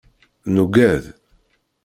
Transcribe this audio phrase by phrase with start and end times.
[0.53, 1.03] Nugad.